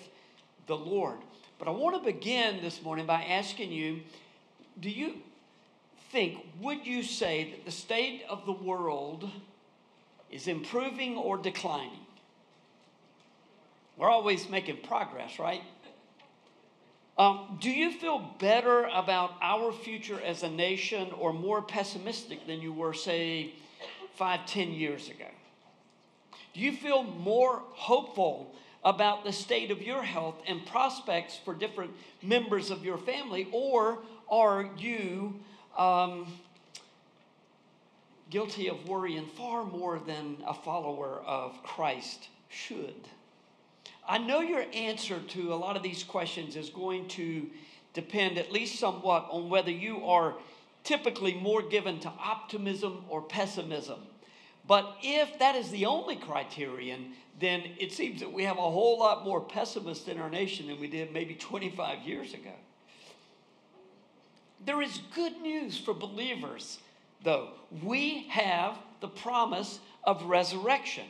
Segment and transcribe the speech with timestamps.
[0.66, 1.16] the Lord.
[1.58, 4.00] But I want to begin this morning by asking you
[4.80, 5.14] do you
[6.10, 9.30] think, would you say that the state of the world
[10.30, 12.00] is improving or declining?
[13.96, 15.62] We're always making progress, right?
[17.16, 22.60] Um, do you feel better about our future as a nation or more pessimistic than
[22.60, 23.52] you were, say,
[24.16, 25.26] five, ten years ago?
[26.54, 28.54] Do you feel more hopeful
[28.84, 31.92] about the state of your health and prospects for different
[32.22, 33.98] members of your family, or
[34.30, 35.34] are you
[35.78, 36.26] um,
[38.28, 43.08] guilty of worrying far more than a follower of Christ should?
[44.06, 47.46] I know your answer to a lot of these questions is going to
[47.94, 50.34] depend, at least somewhat, on whether you are
[50.82, 54.00] typically more given to optimism or pessimism.
[54.66, 58.98] But if that is the only criterion, then it seems that we have a whole
[58.98, 62.52] lot more pessimists in our nation than we did maybe 25 years ago.
[64.64, 66.78] There is good news for believers,
[67.22, 67.50] though.
[67.82, 71.04] We have the promise of resurrection.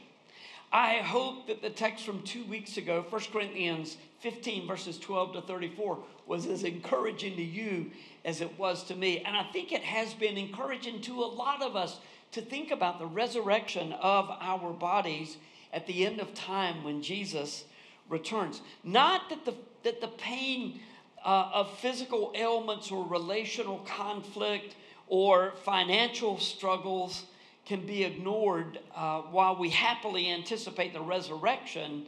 [0.75, 5.41] I hope that the text from two weeks ago, 1 Corinthians 15, verses 12 to
[5.43, 7.93] 34, was as encouraging to you
[8.25, 9.21] as it was to me.
[9.21, 12.01] And I think it has been encouraging to a lot of us
[12.33, 15.37] to think about the resurrection of our bodies
[15.73, 17.67] at the end of time when Jesus
[18.09, 18.61] returns.
[18.83, 19.55] Not that the,
[19.85, 20.81] that the pain
[21.25, 24.75] uh, of physical ailments or relational conflict
[25.07, 27.27] or financial struggles
[27.67, 32.07] can be ignored uh, while we happily anticipate the resurrection.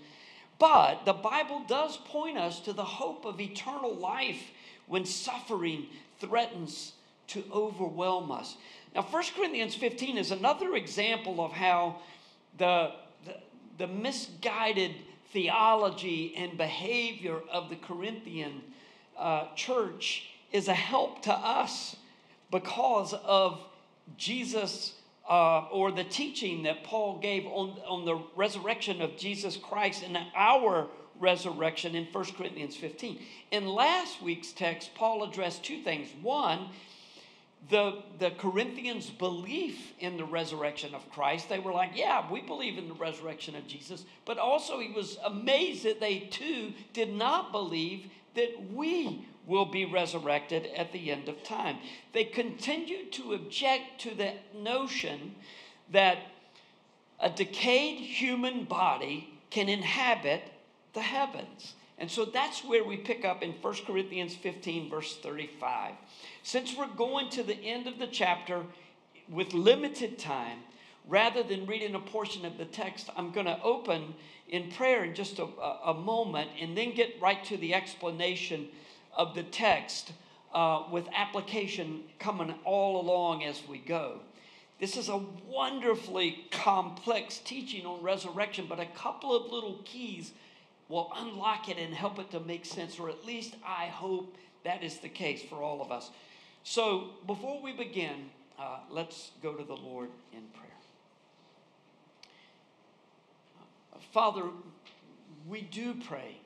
[0.59, 4.51] But the Bible does point us to the hope of eternal life
[4.87, 5.87] when suffering
[6.21, 6.93] threatens
[7.29, 8.57] to overwhelm us.
[8.95, 11.97] Now, 1 Corinthians 15 is another example of how
[12.57, 12.93] the,
[13.25, 13.37] the,
[13.79, 14.95] the misguided
[15.33, 18.63] theology and behavior of the Corinthian
[19.19, 21.97] uh, church is a help to us
[22.51, 23.61] because of
[24.17, 24.95] Jesus
[25.29, 30.17] uh, or the teaching that Paul gave on, on the resurrection of Jesus Christ and
[30.35, 30.89] our
[31.21, 33.19] resurrection in 1 Corinthians 15.
[33.51, 36.09] In last week's text, Paul addressed two things.
[36.23, 36.69] One,
[37.69, 41.49] the, the Corinthians' belief in the resurrection of Christ.
[41.49, 44.05] They were like, yeah, we believe in the resurrection of Jesus.
[44.25, 49.85] But also, he was amazed that they too did not believe that we will be
[49.85, 51.79] resurrected at the end of time.
[52.13, 55.37] They continue to object to the notion
[55.93, 56.19] that
[57.21, 60.43] a decayed human body can inhabit
[60.93, 61.75] the heavens.
[61.99, 65.95] And so that's where we pick up in 1 Corinthians 15, verse 35.
[66.43, 68.65] Since we're going to the end of the chapter
[69.29, 70.59] with limited time,
[71.09, 74.15] rather than reading a portion of the text, I'm going to open
[74.49, 78.69] in prayer in just a, a, moment and then get right to the explanation
[79.17, 80.13] of the text
[80.55, 84.21] uh, with application coming all along as we go.
[84.79, 90.33] This is a wonderfully complex teaching on resurrection, but a couple of little keys
[90.89, 94.85] will unlock it and help it to make sense, or at least I hope that
[94.85, 96.11] is the case for all of us.
[96.63, 100.67] So before we begin, uh, let's go to the Lord in prayer.
[104.13, 104.45] Father,
[105.49, 106.39] we do pray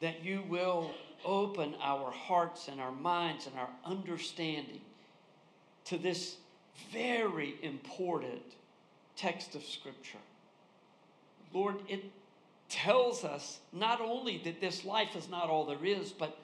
[0.00, 0.92] that you will
[1.24, 4.80] open our hearts and our minds and our understanding
[5.86, 6.36] to this
[6.92, 8.42] very important
[9.16, 10.18] text of Scripture.
[11.52, 12.04] Lord, it
[12.68, 16.36] tells us not only that this life is not all there is, but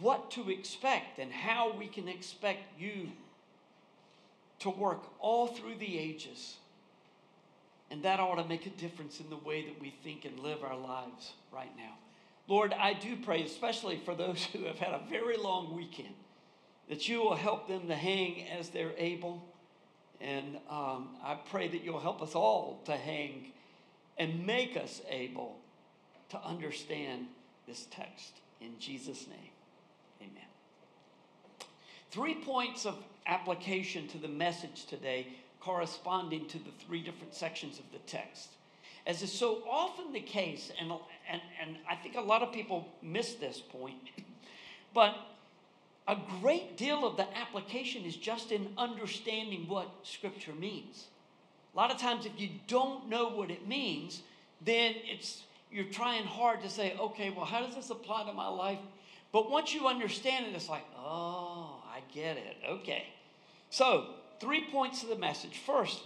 [0.00, 3.08] what to expect and how we can expect you
[4.58, 6.56] to work all through the ages.
[7.90, 10.64] And that ought to make a difference in the way that we think and live
[10.64, 11.92] our lives right now.
[12.46, 16.14] Lord, I do pray, especially for those who have had a very long weekend,
[16.88, 19.42] that you will help them to hang as they're able.
[20.20, 23.52] And um, I pray that you'll help us all to hang
[24.18, 25.56] and make us able
[26.30, 27.26] to understand
[27.66, 28.32] this text.
[28.60, 29.50] In Jesus' name,
[30.20, 30.48] amen.
[32.10, 35.28] Three points of application to the message today
[35.60, 38.50] corresponding to the three different sections of the text.
[39.06, 40.90] As is so often the case, and,
[41.30, 43.98] and, and I think a lot of people miss this point,
[44.94, 45.14] but
[46.08, 51.06] a great deal of the application is just in understanding what Scripture means.
[51.74, 54.22] A lot of times, if you don't know what it means,
[54.64, 58.46] then it's you're trying hard to say, okay, well, how does this apply to my
[58.46, 58.78] life?
[59.32, 62.56] But once you understand it, it's like, oh, I get it.
[62.68, 63.06] Okay.
[63.70, 64.06] So,
[64.38, 65.58] three points of the message.
[65.66, 66.00] First,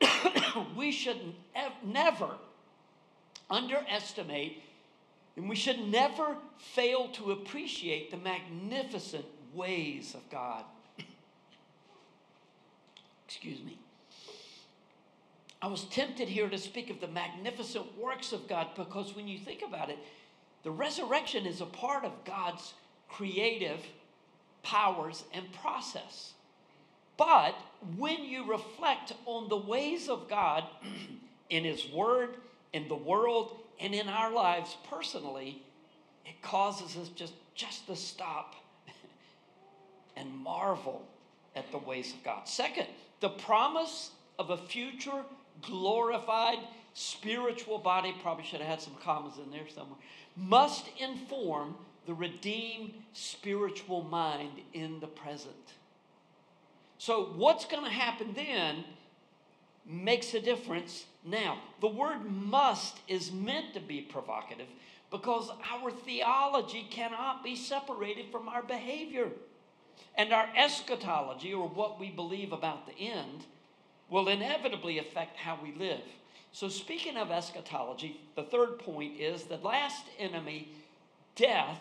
[0.76, 1.20] we should
[1.84, 2.30] never
[3.48, 4.62] underestimate
[5.36, 10.64] and we should never fail to appreciate the magnificent ways of God.
[13.28, 13.78] Excuse me.
[15.60, 19.38] I was tempted here to speak of the magnificent works of God because when you
[19.38, 19.98] think about it,
[20.62, 22.74] the resurrection is a part of God's
[23.08, 23.80] creative
[24.62, 26.32] powers and process.
[27.16, 27.54] But
[27.96, 30.64] when you reflect on the ways of God
[31.50, 32.36] in His Word,
[32.72, 35.62] in the world, and in our lives personally,
[36.24, 38.54] it causes us just, just to stop
[40.16, 41.06] and marvel
[41.54, 42.48] at the ways of God.
[42.48, 42.86] Second,
[43.20, 45.22] the promise of a future
[45.62, 46.58] glorified
[46.96, 49.98] spiritual body, probably should have had some commas in there somewhere,
[50.34, 51.74] must inform
[52.06, 55.54] the redeemed spiritual mind in the present.
[56.98, 58.84] So, what's going to happen then
[59.84, 61.58] makes a difference now.
[61.80, 64.68] The word must is meant to be provocative
[65.10, 69.28] because our theology cannot be separated from our behavior.
[70.16, 73.44] And our eschatology, or what we believe about the end,
[74.08, 76.00] will inevitably affect how we live.
[76.52, 80.68] So, speaking of eschatology, the third point is the last enemy,
[81.34, 81.80] death,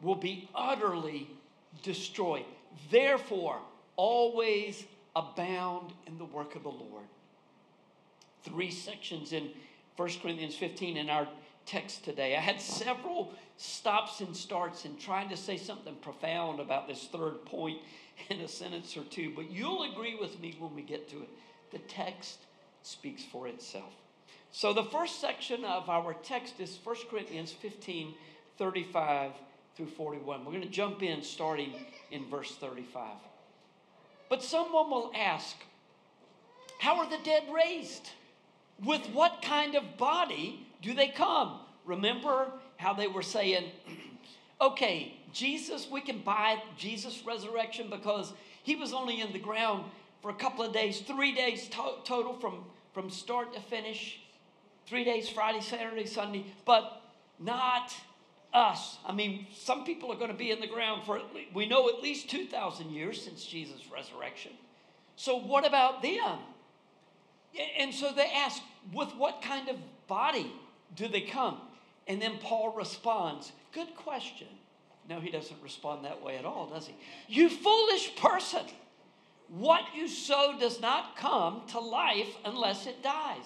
[0.00, 1.28] will be utterly
[1.82, 2.44] destroyed.
[2.90, 3.58] Therefore,
[3.96, 4.84] always
[5.14, 7.04] abound in the work of the Lord.
[8.44, 9.50] Three sections in
[9.96, 11.26] 1 Corinthians 15 in our
[11.64, 12.36] text today.
[12.36, 17.44] I had several stops and starts in trying to say something profound about this third
[17.44, 17.78] point
[18.30, 21.28] in a sentence or two, but you'll agree with me when we get to it.
[21.72, 22.38] The text
[22.82, 23.92] speaks for itself.
[24.52, 28.14] So, the first section of our text is 1 Corinthians 15
[28.58, 29.32] 35
[29.76, 30.44] through 41.
[30.44, 31.74] We're going to jump in starting
[32.10, 33.16] in verse 35.
[34.28, 35.56] But someone will ask,
[36.78, 38.10] How are the dead raised?
[38.84, 41.60] With what kind of body do they come?
[41.84, 43.70] Remember how they were saying,
[44.60, 48.32] Okay, Jesus, we can buy Jesus' resurrection because
[48.62, 49.84] he was only in the ground
[50.22, 54.20] for a couple of days, three days to- total from, from start to finish.
[54.86, 57.02] Three days, Friday, Saturday, Sunday, but
[57.38, 57.94] not
[58.56, 58.98] us.
[59.06, 61.88] I mean, some people are going to be in the ground for, least, we know,
[61.88, 64.52] at least 2,000 years since Jesus' resurrection.
[65.14, 66.38] So, what about them?
[67.78, 70.52] And so they ask, with what kind of body
[70.94, 71.58] do they come?
[72.06, 74.48] And then Paul responds, Good question.
[75.08, 76.94] No, he doesn't respond that way at all, does he?
[77.28, 78.64] You foolish person.
[79.48, 83.44] What you sow does not come to life unless it dies.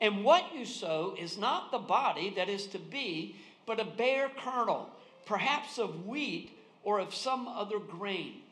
[0.00, 4.30] And what you sow is not the body that is to be, but a bare
[4.36, 4.90] kernel,
[5.26, 8.42] perhaps of wheat or of some other grain.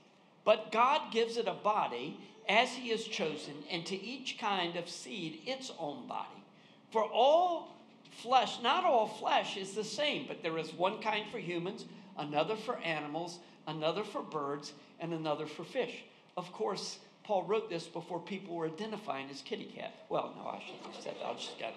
[0.44, 4.88] But God gives it a body as He has chosen, and to each kind of
[4.88, 6.44] seed its own body.
[6.90, 7.76] For all
[8.10, 11.84] flesh, not all flesh is the same, but there is one kind for humans,
[12.18, 16.02] another for animals, another for birds, and another for fish.
[16.36, 19.94] Of course, Paul wrote this before people were identifying as kitty cat.
[20.08, 21.26] Well, no, I shouldn't have said that.
[21.26, 21.74] I just got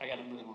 [0.00, 0.54] I got to move on.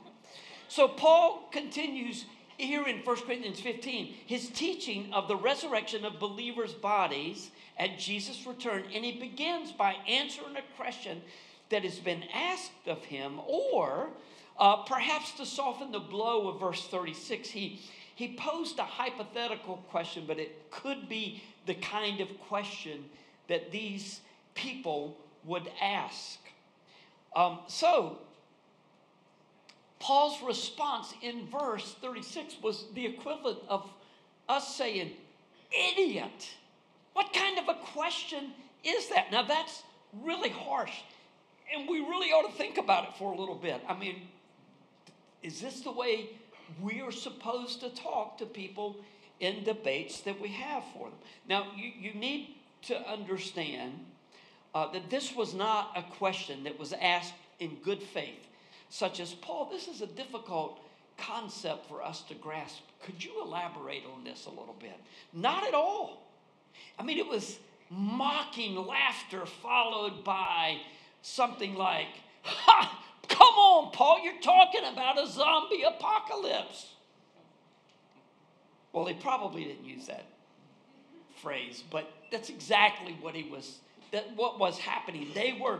[0.69, 2.25] So Paul continues
[2.57, 8.45] here in 1 Corinthians 15 his teaching of the resurrection of believers' bodies at Jesus'
[8.45, 11.23] return, and he begins by answering a question
[11.69, 14.09] that has been asked of him, or
[14.59, 17.81] uh, perhaps to soften the blow of verse 36, he,
[18.13, 23.05] he posed a hypothetical question, but it could be the kind of question
[23.47, 24.21] that these
[24.53, 26.37] people would ask.
[27.35, 28.19] Um, so,
[29.99, 33.89] Paul's response in verse 36 was the equivalent of
[34.47, 35.11] us saying,
[35.71, 36.49] idiot.
[37.13, 38.51] What kind of a question
[38.83, 39.31] is that?
[39.31, 39.83] Now, that's
[40.23, 40.93] really harsh.
[41.73, 43.81] And we really ought to think about it for a little bit.
[43.87, 44.21] I mean,
[45.43, 46.29] is this the way
[46.81, 48.97] we are supposed to talk to people
[49.39, 51.19] in debates that we have for them?
[51.47, 53.93] Now, you, you need to understand
[54.73, 58.47] uh, that this was not a question that was asked in good faith,
[58.89, 60.79] such as, Paul, this is a difficult
[61.17, 62.81] concept for us to grasp.
[63.03, 64.99] Could you elaborate on this a little bit?
[65.33, 66.27] Not at all.
[66.97, 70.77] I mean, it was mocking laughter followed by
[71.21, 72.07] something like,
[72.43, 73.03] Ha!
[73.27, 76.93] Come on, Paul, you're talking about a zombie apocalypse.
[78.91, 80.25] Well, they probably didn't use that
[81.41, 83.77] phrase, but that's exactly what he was
[84.11, 85.27] that what was happening.
[85.35, 85.79] They were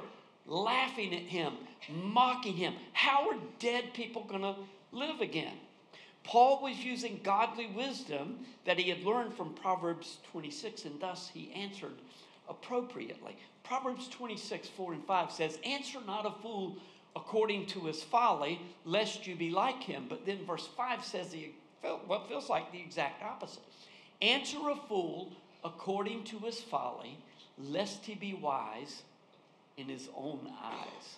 [0.49, 1.53] laughing at him,
[1.89, 2.73] mocking him.
[2.93, 4.55] How are dead people going to
[4.91, 5.53] live again?
[6.23, 11.51] Paul was using godly wisdom that he had learned from Proverbs 26, and thus he
[11.53, 11.93] answered
[12.49, 13.37] appropriately.
[13.63, 16.77] Proverbs 26, 4 and 5 says, Answer not a fool
[17.15, 20.05] according to his folly, lest you be like him.
[20.09, 21.51] But then verse 5 says the,
[22.05, 23.63] what feels like the exact opposite.
[24.21, 25.31] Answer a fool
[25.63, 27.17] according to his folly,
[27.57, 29.03] lest he be wise
[29.79, 31.17] in his own eyes.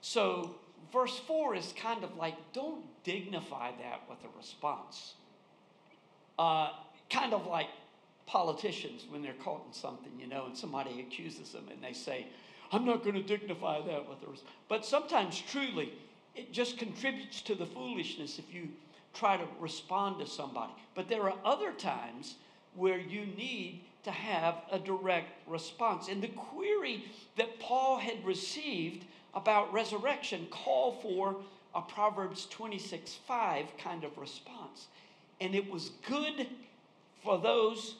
[0.00, 0.56] So,
[0.92, 5.14] verse 4 is kind of like, don't dignify that with a response.
[6.38, 6.70] Uh,
[7.08, 7.68] kind of like
[8.26, 12.26] politicians when they're caught in something, you know, and somebody accuses them and they say,
[12.72, 14.52] I'm not going to dignify that with a response.
[14.68, 15.92] But sometimes, truly,
[16.34, 18.68] it just contributes to the foolishness if you
[19.14, 20.72] try to respond to somebody.
[20.94, 22.34] But there are other times
[22.74, 26.06] where you need to have a direct response.
[26.08, 27.04] And the query
[27.36, 31.34] that Paul had received about resurrection called for
[31.74, 34.86] a Proverbs 26 5 kind of response.
[35.40, 36.46] And it was good
[37.24, 37.96] for those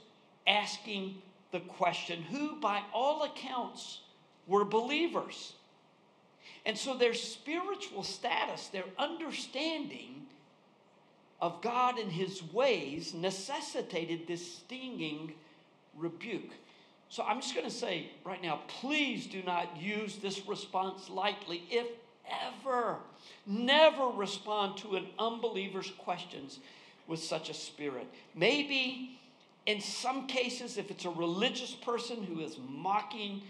[0.47, 1.21] asking
[1.51, 4.03] the question who, by all accounts,
[4.47, 5.55] were believers.
[6.65, 10.23] And so their spiritual status, their understanding
[11.41, 15.33] of God and His ways necessitated this stinging
[15.97, 16.51] rebuke.
[17.09, 21.63] So I'm just going to say right now please do not use this response lightly,
[21.71, 21.87] if
[22.47, 22.97] ever.
[23.47, 26.59] Never respond to an unbeliever's questions
[27.07, 28.07] with such a spirit.
[28.35, 29.19] Maybe
[29.67, 33.43] in some cases, if it's a religious person who is mocking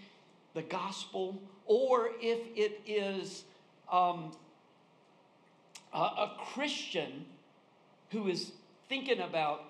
[0.54, 3.44] the gospel, or if it is
[3.92, 4.32] um,
[5.92, 7.26] a, a Christian
[8.10, 8.52] who is
[8.88, 9.64] thinking about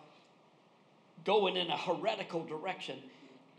[1.27, 2.97] going in a heretical direction,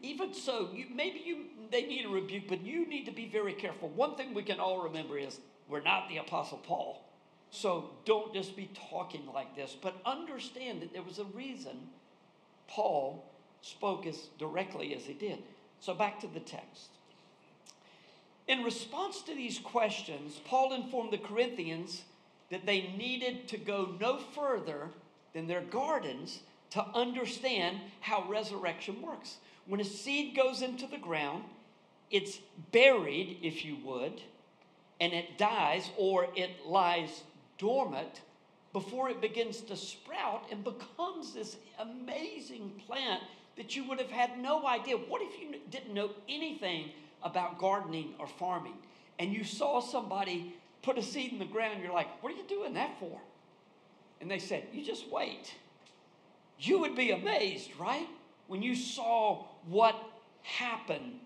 [0.02, 1.38] even so, you, maybe you,
[1.72, 3.90] they need a rebuke, but you need to be very careful.
[3.90, 7.04] One thing we can all remember is we're not the Apostle Paul.
[7.50, 11.78] So don't just be talking like this, but understand that there was a reason
[12.68, 13.26] Paul
[13.62, 15.40] spoke as directly as he did.
[15.80, 16.90] So back to the text.
[18.48, 22.04] In response to these questions, Paul informed the Corinthians
[22.50, 24.90] that they needed to go no further
[25.34, 26.40] than their gardens
[26.72, 29.38] to understand how resurrection works.
[29.66, 31.44] When a seed goes into the ground,
[32.10, 32.40] it's
[32.72, 34.22] buried, if you would,
[35.00, 37.24] and it dies or it lies
[37.58, 38.22] dormant
[38.74, 43.22] before it begins to sprout and becomes this amazing plant
[43.56, 44.96] that you would have had no idea.
[44.96, 46.92] What if you didn't know anything
[47.24, 48.76] about gardening or farming
[49.20, 51.82] and you saw somebody put a seed in the ground?
[51.82, 53.20] You're like, what are you doing that for?
[54.22, 55.54] And they said, you just wait.
[56.60, 58.08] You would be amazed, right?
[58.48, 59.96] When you saw what
[60.42, 61.20] happened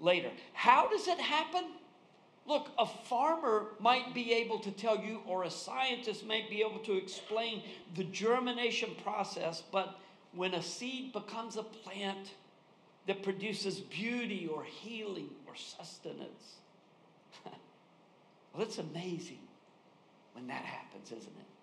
[0.00, 0.30] later.
[0.52, 1.64] How does it happen?
[2.46, 6.80] Look, a farmer might be able to tell you, or a scientist might be able
[6.80, 7.62] to explain
[7.94, 9.98] the germination process, but
[10.32, 12.34] when a seed becomes a plant
[13.06, 16.56] that produces beauty or healing or sustenance,
[17.44, 19.40] well, it's amazing
[20.34, 21.53] when that happens, isn't it?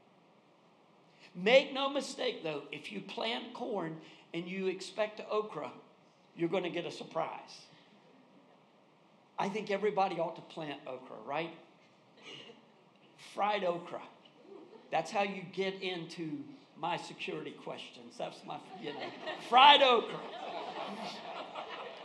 [1.35, 3.97] Make no mistake, though, if you plant corn
[4.33, 5.71] and you expect okra,
[6.35, 7.61] you're going to get a surprise.
[9.39, 11.51] I think everybody ought to plant okra, right?
[13.33, 14.01] Fried okra.
[14.91, 16.43] That's how you get into
[16.77, 18.15] my security questions.
[18.17, 18.99] That's my, you know,
[19.49, 20.19] fried okra.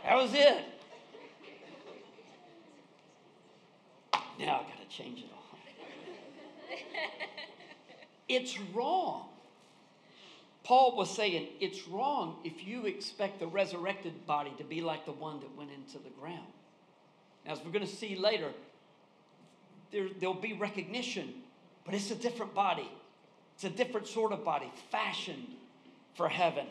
[0.03, 0.63] That was it.
[4.39, 5.37] Now I've got to change it all.
[8.27, 9.29] It's wrong.
[10.63, 15.13] Paul was saying it's wrong if you expect the resurrected body to be like the
[15.13, 16.47] one that went into the ground.
[17.45, 18.51] As we're going to see later,
[19.91, 21.33] there, there'll be recognition,
[21.85, 22.91] but it's a different body.
[23.55, 25.47] It's a different sort of body, fashioned
[26.15, 26.67] for heaven.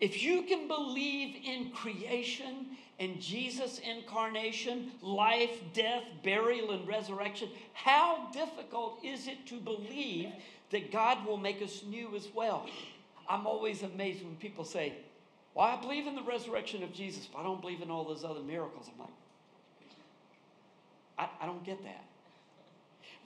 [0.00, 8.28] If you can believe in creation and Jesus' incarnation, life, death, burial, and resurrection, how
[8.32, 10.30] difficult is it to believe
[10.70, 12.66] that God will make us new as well?
[13.28, 14.94] I'm always amazed when people say,
[15.54, 18.24] Well, I believe in the resurrection of Jesus, but I don't believe in all those
[18.24, 18.88] other miracles.
[18.92, 19.08] I'm like,
[21.18, 22.04] I, I don't get that.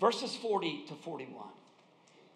[0.00, 1.46] Verses 40 to 41.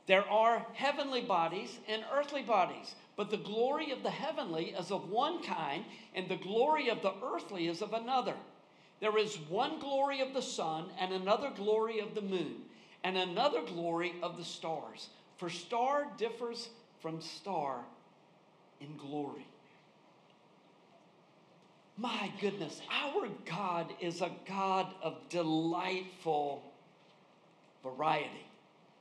[0.06, 5.10] There are heavenly bodies and earthly bodies, but the glory of the heavenly is of
[5.10, 5.84] one kind,
[6.14, 8.36] and the glory of the earthly is of another.
[9.00, 12.62] There is one glory of the sun, and another glory of the moon,
[13.02, 15.08] and another glory of the stars.
[15.36, 16.68] For star differs
[17.00, 17.80] from star
[18.80, 19.48] in glory.
[21.96, 26.62] My goodness, our God is a God of delightful
[27.82, 28.47] variety.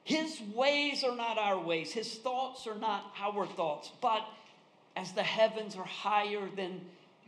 [0.07, 3.91] His ways are not our ways, His thoughts are not our thoughts.
[3.99, 4.25] But
[4.95, 6.79] as the heavens are higher than,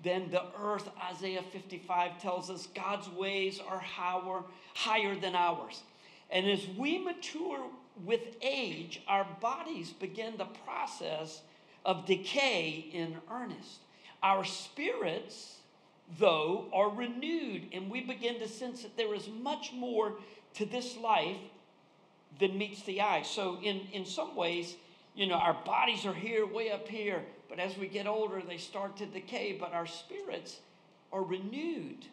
[0.02, 4.44] than the earth, Isaiah 55 tells us God's ways are higher,
[4.76, 5.84] higher than ours.
[6.30, 7.66] And as we mature
[8.06, 11.42] with age, our bodies begin the process
[11.84, 13.80] of decay in earnest.
[14.24, 15.58] Our spirits,
[16.18, 20.14] though, are renewed, and we begin to sense that there is much more
[20.54, 21.36] to this life
[22.38, 23.24] than meets the eye.
[23.24, 24.76] So, in, in some ways,
[25.16, 28.58] you know, our bodies are here, way up here, but as we get older, they
[28.58, 30.60] start to decay, but our spirits
[31.12, 32.06] are renewed.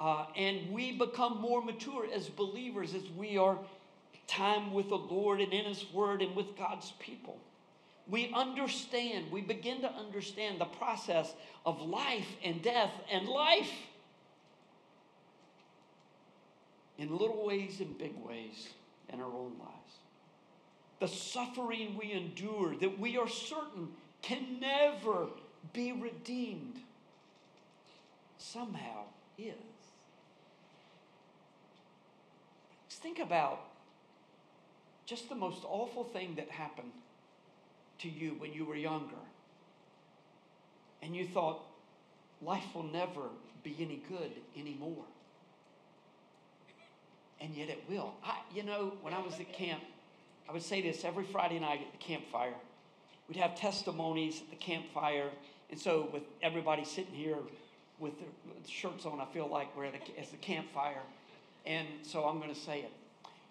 [0.00, 3.58] Uh, and we become more mature as believers as we are
[4.26, 7.38] time with the Lord and in His Word and with God's people.
[8.08, 11.32] We understand, we begin to understand the process
[11.66, 13.72] of life and death and life
[16.96, 18.68] in little ways and big ways
[19.12, 19.98] in our own lives.
[21.00, 23.88] The suffering we endure that we are certain
[24.22, 25.28] can never
[25.72, 26.80] be redeemed
[28.36, 29.04] somehow
[29.38, 29.54] is.
[32.88, 33.60] Just think about
[35.06, 36.92] just the most awful thing that happened
[37.98, 39.14] to you when you were younger.
[41.00, 41.62] And you thought,
[42.42, 43.22] life will never
[43.62, 45.04] be any good anymore.
[47.40, 48.14] And yet it will.
[48.24, 49.82] I, you know, when I was at camp,
[50.48, 52.54] I would say this every Friday night at the campfire.
[53.28, 55.28] We'd have testimonies at the campfire.
[55.70, 57.36] And so, with everybody sitting here
[57.98, 58.28] with their
[58.66, 61.02] shirts on, I feel like we're at a, the campfire.
[61.66, 62.92] And so I'm going to say it.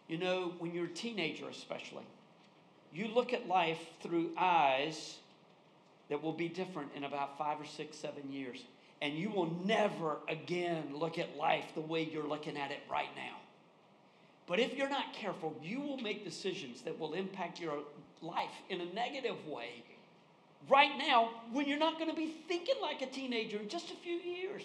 [0.08, 2.04] You know, when you're a teenager, especially,
[2.94, 5.18] you look at life through eyes
[6.10, 8.64] that will be different in about five or six, seven years.
[9.02, 13.10] And you will never again look at life the way you're looking at it right
[13.16, 13.36] now.
[14.48, 17.80] But if you're not careful, you will make decisions that will impact your
[18.22, 19.84] life in a negative way
[20.70, 23.96] right now when you're not going to be thinking like a teenager in just a
[23.96, 24.64] few years.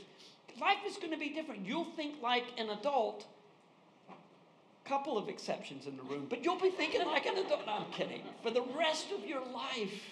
[0.61, 1.67] Life is going to be different.
[1.67, 3.27] You'll think like an adult
[4.85, 7.67] couple of exceptions in the room, but you'll be thinking like an adult.
[7.67, 8.23] No, I'm kidding.
[8.43, 10.03] For the rest of your life,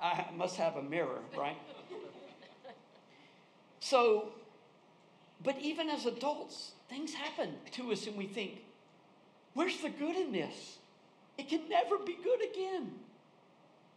[0.00, 1.56] I must have a mirror, right?
[3.80, 4.32] So,
[5.42, 8.62] but even as adults, things happen to us and we think,
[9.54, 10.78] where's the good in this?
[11.38, 12.90] It can never be good again.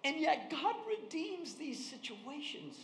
[0.04, 2.76] And yet, God redeems these situations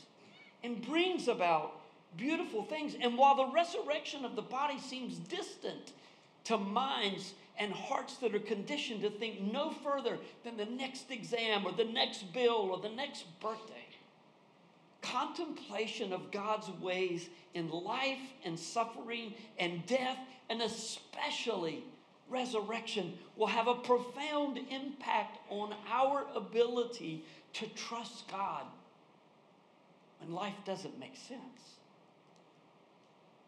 [0.63, 1.79] and brings about
[2.17, 2.95] beautiful things.
[2.99, 5.93] And while the resurrection of the body seems distant
[6.45, 11.65] to minds and hearts that are conditioned to think no further than the next exam
[11.65, 13.73] or the next bill or the next birthday.
[15.01, 20.17] Contemplation of God's ways in life and suffering and death,
[20.49, 21.83] and especially
[22.29, 28.63] resurrection, will have a profound impact on our ability to trust God
[30.19, 31.41] when life doesn't make sense.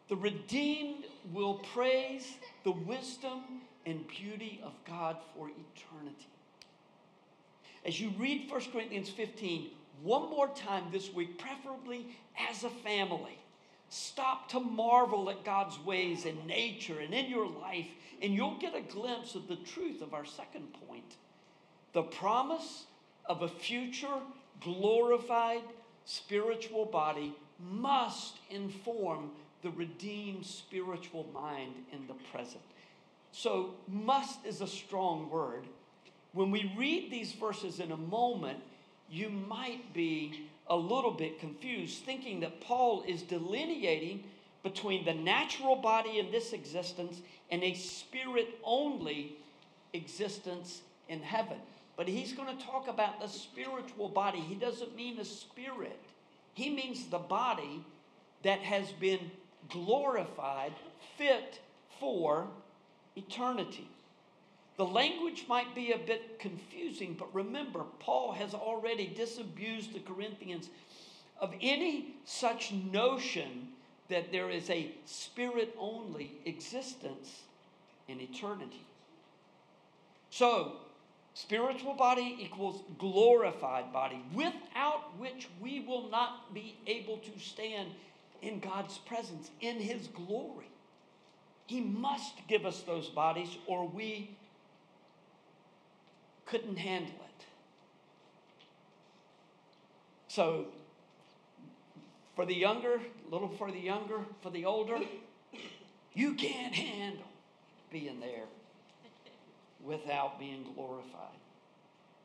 [0.08, 3.42] The redeemed will praise the wisdom
[3.86, 6.28] and beauty of God for eternity.
[7.86, 9.70] As you read 1 Corinthians 15
[10.04, 12.06] one more time this week, preferably
[12.50, 13.38] as a family,
[13.90, 17.88] stop to marvel at God's ways in nature and in your life,
[18.22, 21.16] and you'll get a glimpse of the truth of our second point
[21.96, 22.86] the promise
[23.26, 24.20] of a future
[24.62, 25.62] glorified
[26.04, 32.62] spiritual body must inform the redeemed spiritual mind in the present.
[33.32, 35.66] So, must is a strong word.
[36.34, 38.60] When we read these verses in a moment,
[39.10, 44.26] you might be a little bit confused, thinking that Paul is delineating
[44.64, 49.36] between the natural body in this existence and a spirit only
[49.94, 51.58] existence in heaven.
[51.98, 54.40] but he's going to talk about the spiritual body.
[54.40, 56.00] He doesn't mean the spirit,
[56.54, 57.84] he means the body
[58.44, 59.32] that has been
[59.70, 60.74] glorified,
[61.18, 61.60] fit
[62.00, 62.48] for
[63.16, 63.88] eternity.
[64.78, 70.70] The language might be a bit confusing, but remember, Paul has already disabused the Corinthians
[71.40, 73.70] of any such notion
[74.10, 77.42] that there is a spirit only existence
[78.08, 78.86] in eternity.
[80.30, 80.74] So,
[81.34, 87.90] spiritual body equals glorified body, without which we will not be able to stand
[88.42, 90.70] in God's presence, in His glory.
[91.68, 94.30] He must give us those bodies, or we
[96.46, 97.46] couldn't handle it.
[100.28, 100.66] So,
[102.36, 103.00] for the younger,
[103.32, 105.00] little for the younger, for the older,
[106.14, 107.28] you can't handle
[107.92, 108.46] being there
[109.84, 111.36] without being glorified.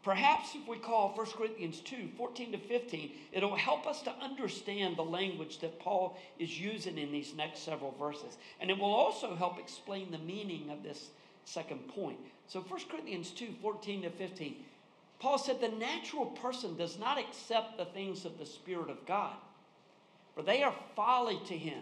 [0.02, 4.96] Perhaps if we call 1 Corinthians 2 14 to 15, it'll help us to understand
[4.96, 8.38] the language that Paul is using in these next several verses.
[8.60, 11.10] And it will also help explain the meaning of this
[11.44, 12.18] second point.
[12.46, 14.56] So 1 Corinthians 2 14 to 15,
[15.18, 19.34] Paul said, The natural person does not accept the things of the Spirit of God,
[20.34, 21.80] for they are folly to him,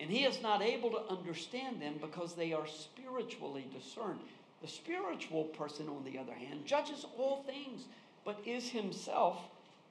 [0.00, 4.20] and he is not able to understand them because they are spiritually discerned.
[4.62, 7.84] The spiritual person, on the other hand, judges all things,
[8.24, 9.38] but is himself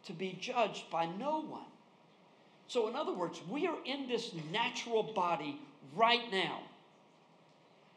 [0.06, 1.66] to be judged by no one.
[2.68, 5.60] So, in other words, we are in this natural body
[5.96, 6.60] right now.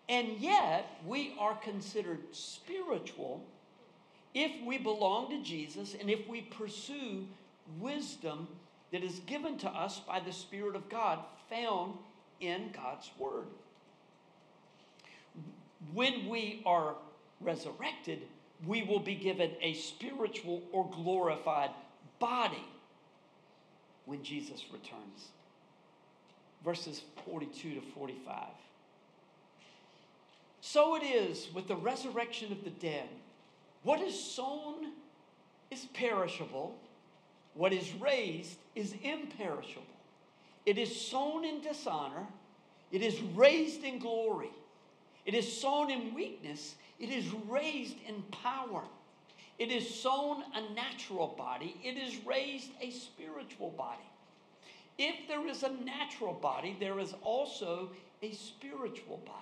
[0.09, 3.45] And yet, we are considered spiritual
[4.35, 7.27] if we belong to Jesus and if we pursue
[7.79, 8.49] wisdom
[8.93, 11.95] that is given to us by the Spirit of God found
[12.41, 13.47] in God's Word
[15.95, 16.95] when we are
[17.41, 18.21] resurrected,
[18.67, 21.71] we will be given a spiritual or glorified
[22.19, 22.65] body
[24.05, 25.29] when Jesus returns.
[26.65, 28.45] Verses 42 to 45.
[30.61, 33.09] So it is with the resurrection of the dead.
[33.83, 34.93] What is sown
[35.71, 36.77] is perishable,
[37.55, 39.85] what is raised is imperishable.
[40.67, 42.27] It is sown in dishonor,
[42.93, 44.51] it is raised in glory.
[45.27, 48.83] It is sown in weakness, it is raised in power.
[49.59, 54.03] It is sown a natural body, it is raised a spiritual body.
[54.99, 57.91] If there is a natural body, there is also
[58.23, 59.37] a spiritual body.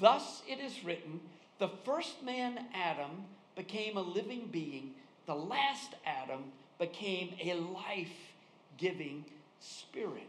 [0.00, 1.20] Thus it is written
[1.58, 3.24] the first man, Adam,
[3.56, 4.94] became a living being,
[5.26, 6.44] the last Adam
[6.78, 8.32] became a life
[8.76, 9.24] giving
[9.60, 10.28] spirit.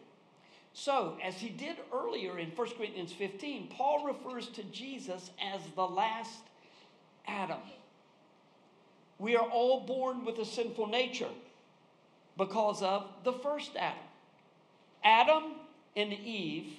[0.74, 5.86] So, as he did earlier in 1 Corinthians 15, Paul refers to Jesus as the
[5.86, 6.40] last
[7.28, 7.60] Adam.
[9.18, 11.30] We are all born with a sinful nature
[12.38, 14.04] because of the first Adam.
[15.04, 15.44] Adam
[15.96, 16.74] and Eve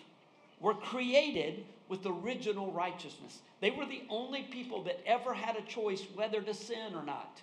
[0.61, 3.41] were created with original righteousness.
[3.61, 7.41] They were the only people that ever had a choice whether to sin or not.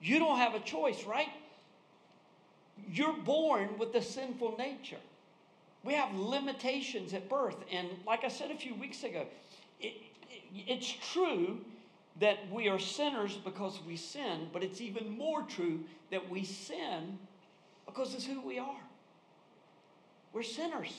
[0.00, 1.28] You don't have a choice, right?
[2.90, 4.98] You're born with a sinful nature.
[5.84, 7.56] We have limitations at birth.
[7.70, 9.26] And like I said a few weeks ago,
[9.80, 9.94] it,
[10.30, 11.58] it, it's true
[12.20, 17.18] that we are sinners because we sin, but it's even more true that we sin
[17.86, 18.80] because it's who we are.
[20.32, 20.94] We're sinners.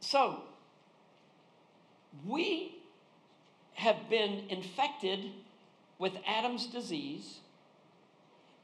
[0.00, 0.42] So,
[2.26, 2.76] we
[3.74, 5.30] have been infected
[5.98, 7.38] with Adam's disease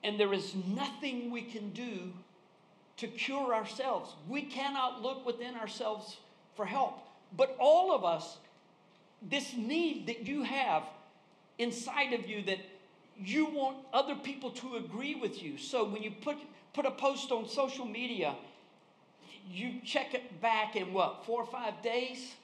[0.03, 2.13] and there is nothing we can do
[2.97, 4.15] to cure ourselves.
[4.29, 6.17] We cannot look within ourselves
[6.57, 6.99] for help.
[7.37, 8.39] But all of us,
[9.23, 10.85] this need that you have
[11.59, 12.59] inside of you that
[13.19, 15.59] you want other people to agree with you.
[15.59, 16.39] So when you put,
[16.73, 18.35] put a post on social media,
[19.51, 22.35] you check it back in what, four or five days?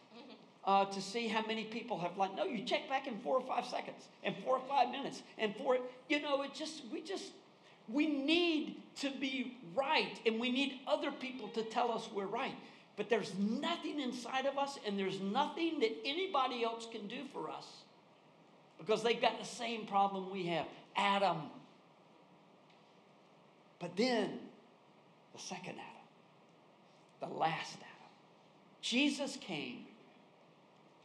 [0.66, 2.37] Uh, to see how many people have liked.
[2.37, 5.55] No, you check back in four or five seconds, and four or five minutes, and
[5.57, 5.79] four.
[6.09, 7.33] You know, it just we just
[7.88, 12.57] we need to be right, and we need other people to tell us we're right.
[12.96, 17.50] But there's nothing inside of us, and there's nothing that anybody else can do for
[17.50, 17.66] us
[18.79, 21.42] because they've got the same problem we have Adam.
[23.79, 24.38] But then,
[25.35, 27.87] the second Adam, the last Adam.
[28.81, 29.86] Jesus came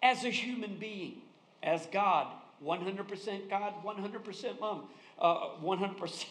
[0.01, 1.21] as a human being,
[1.61, 2.27] as God,
[2.63, 4.83] 100% God, 100% mom
[5.19, 6.27] uh, 100%,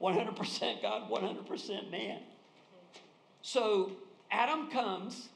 [0.00, 2.20] 100% God, 100% man.
[3.42, 3.92] So
[4.30, 5.28] Adam comes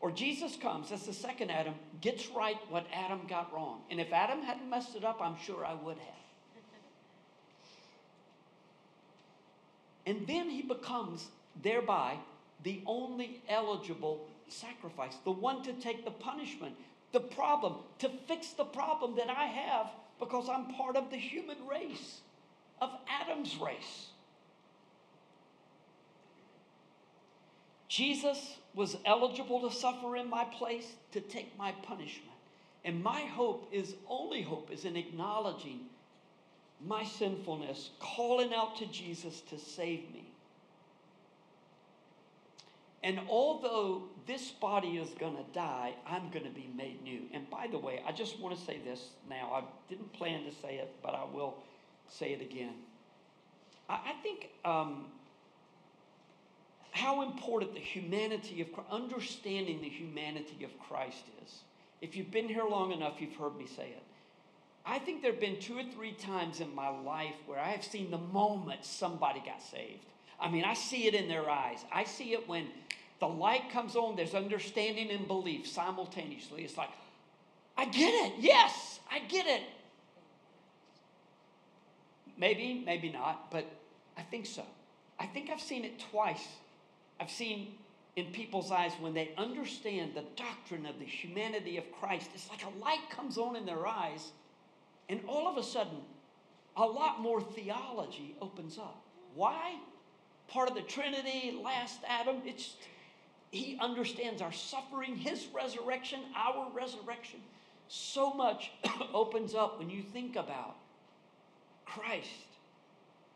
[0.00, 3.82] Or Jesus comes as the second Adam, gets right what Adam got wrong.
[3.90, 6.16] And if Adam hadn't messed it up, I'm sure I would have.
[10.06, 11.28] And then he becomes
[11.62, 12.16] thereby
[12.62, 16.74] the only eligible sacrifice, the one to take the punishment,
[17.12, 19.86] the problem, to fix the problem that I have
[20.18, 22.20] because I'm part of the human race,
[22.80, 24.08] of Adam's race.
[27.88, 32.30] Jesus was eligible to suffer in my place to take my punishment.
[32.84, 35.80] And my hope is only hope is in acknowledging
[36.86, 40.29] my sinfulness, calling out to Jesus to save me.
[43.02, 47.22] And although this body is going to die, I'm going to be made new.
[47.32, 49.50] And by the way, I just want to say this now.
[49.54, 51.56] I didn't plan to say it, but I will
[52.08, 52.74] say it again.
[53.88, 55.06] I, I think um,
[56.90, 61.60] how important the humanity of understanding the humanity of Christ is.
[62.02, 64.02] If you've been here long enough, you've heard me say it.
[64.84, 67.84] I think there have been two or three times in my life where I have
[67.84, 70.04] seen the moment somebody got saved.
[70.40, 71.84] I mean, I see it in their eyes.
[71.92, 72.66] I see it when
[73.18, 76.64] the light comes on, there's understanding and belief simultaneously.
[76.64, 76.88] It's like,
[77.76, 78.34] I get it.
[78.38, 79.62] Yes, I get it.
[82.38, 83.66] Maybe, maybe not, but
[84.16, 84.64] I think so.
[85.18, 86.46] I think I've seen it twice.
[87.20, 87.74] I've seen
[88.16, 92.64] in people's eyes when they understand the doctrine of the humanity of Christ, it's like
[92.64, 94.32] a light comes on in their eyes,
[95.08, 95.98] and all of a sudden,
[96.76, 99.02] a lot more theology opens up.
[99.34, 99.74] Why?
[100.50, 102.74] Part of the Trinity, last Adam, it's
[103.50, 107.40] he understands our suffering, his resurrection, our resurrection.
[107.88, 108.70] So much
[109.14, 110.76] opens up when you think about
[111.84, 112.28] Christ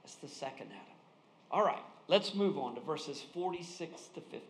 [0.04, 0.82] as the second Adam.
[1.50, 4.46] All right, let's move on to verses 46 to 50.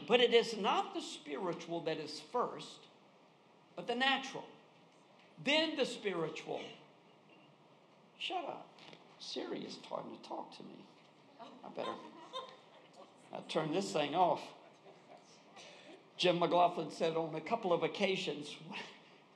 [0.08, 2.86] but it is not the spiritual that is first,
[3.74, 4.44] but the natural.
[5.44, 6.60] Then the spiritual.
[8.18, 8.65] Shut up.
[9.26, 10.76] Siri is trying to talk to me.
[11.40, 11.90] I better.
[13.32, 14.40] I turned this thing off.
[16.16, 18.54] Jim McLaughlin said on a couple of occasions,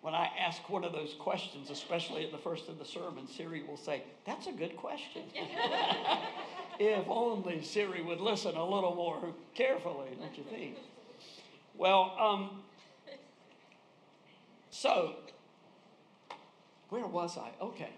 [0.01, 3.65] when I ask one of those questions, especially at the first of the sermon, Siri
[3.65, 5.23] will say, That's a good question.
[6.79, 10.77] if only Siri would listen a little more carefully, don't you think?
[11.77, 12.63] Well, um,
[14.71, 15.17] so,
[16.91, 17.51] where was I?
[17.61, 17.91] Okay.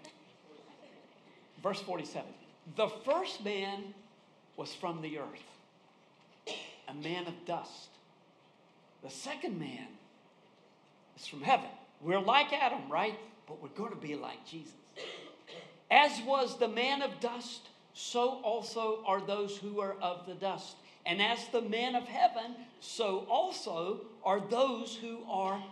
[1.63, 2.29] Verse 47.
[2.75, 3.93] The first man
[4.57, 5.43] was from the earth
[6.89, 7.89] a man of dust.
[9.03, 9.87] The second man
[11.17, 11.69] is from heaven.
[12.01, 13.17] We're like Adam, right?
[13.47, 14.73] But we're going to be like Jesus.
[15.89, 20.75] As was the man of dust, so also are those who are of the dust.
[21.05, 25.63] And as the man of heaven, so also are those who are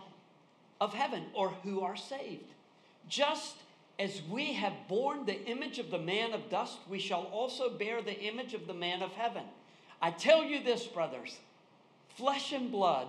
[0.80, 2.52] of heaven or who are saved.
[3.08, 3.56] Just
[3.98, 8.02] as we have borne the image of the man of dust, we shall also bear
[8.02, 9.44] the image of the man of heaven.
[10.00, 11.38] I tell you this, brothers
[12.16, 13.08] flesh and blood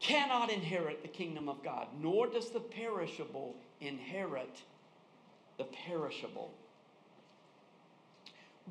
[0.00, 4.62] cannot inherit the kingdom of God, nor does the perishable inherit
[5.56, 6.50] the perishable.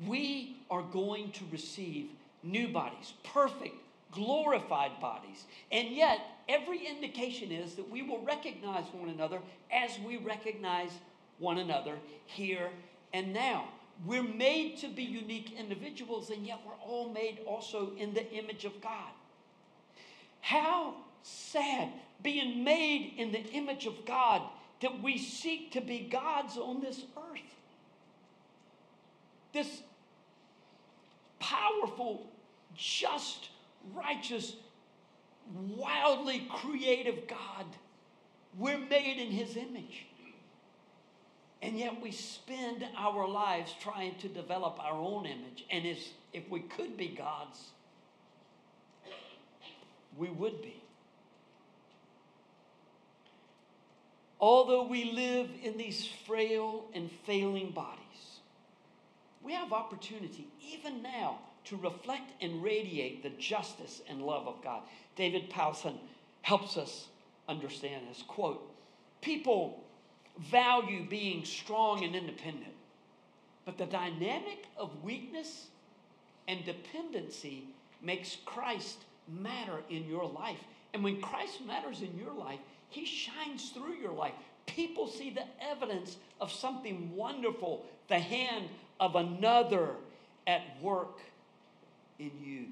[0.06, 2.10] We are going to receive
[2.42, 3.74] new bodies, perfect,
[4.14, 5.44] glorified bodies.
[5.70, 9.40] And yet, every indication is that we will recognize one another
[9.72, 10.90] as we recognize
[11.38, 11.96] one another
[12.26, 12.70] here
[13.12, 13.68] and now.
[14.04, 18.64] We're made to be unique individuals, and yet we're all made also in the image
[18.64, 19.12] of God.
[20.40, 21.88] How sad
[22.22, 24.42] being made in the image of God
[24.80, 27.40] that we seek to be gods on this earth.
[29.52, 29.82] This
[31.38, 32.26] powerful,
[32.74, 33.48] just,
[33.92, 34.54] righteous,
[35.54, 37.66] wildly creative God.
[38.56, 40.06] We're made in His image.
[41.62, 45.64] And yet we spend our lives trying to develop our own image.
[45.70, 45.98] And if,
[46.32, 47.70] if we could be gods,
[50.16, 50.80] we would be.
[54.38, 57.98] Although we live in these frail and failing bodies,
[59.42, 64.82] we have opportunity, even now, to reflect and radiate the justice and love of God.
[65.16, 65.96] David Powlison
[66.42, 67.06] helps us
[67.48, 68.22] understand this.
[68.26, 68.70] Quote
[69.20, 69.82] People
[70.38, 72.72] value being strong and independent.
[73.64, 75.68] But the dynamic of weakness
[76.46, 77.64] and dependency
[78.02, 78.98] makes Christ
[79.28, 80.58] matter in your life.
[80.92, 82.58] And when Christ matters in your life,
[82.90, 84.34] he shines through your life.
[84.66, 88.68] People see the evidence of something wonderful, the hand
[89.00, 89.90] of another
[90.46, 91.18] at work
[92.18, 92.66] in you.